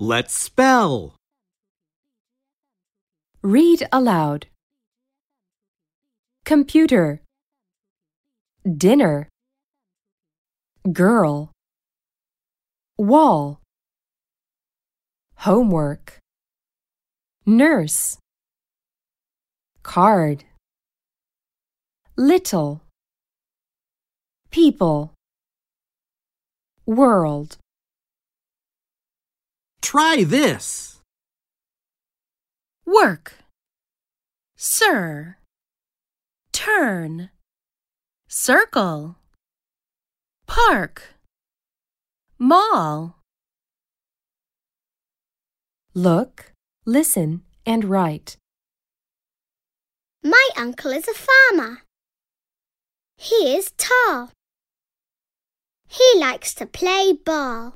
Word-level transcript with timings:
Let's 0.00 0.32
spell. 0.32 1.16
Read 3.42 3.88
aloud. 3.90 4.46
Computer. 6.44 7.20
Dinner. 8.62 9.28
Girl. 10.92 11.50
Wall. 12.96 13.60
Homework. 15.34 16.20
Nurse. 17.44 18.18
Card. 19.82 20.44
Little. 22.16 22.82
People. 24.52 25.12
World. 26.86 27.58
Try 29.88 30.22
this. 30.22 31.00
Work. 32.84 33.38
Sir. 34.54 35.38
Turn. 36.52 37.30
Circle. 38.28 39.16
Park. 40.46 41.14
Mall. 42.38 43.16
Look, 45.94 46.52
listen, 46.84 47.44
and 47.64 47.86
write. 47.86 48.36
My 50.22 50.50
uncle 50.54 50.92
is 50.92 51.08
a 51.08 51.14
farmer. 51.14 51.78
He 53.16 53.56
is 53.56 53.72
tall. 53.78 54.32
He 55.88 56.04
likes 56.18 56.52
to 56.56 56.66
play 56.66 57.14
ball. 57.14 57.72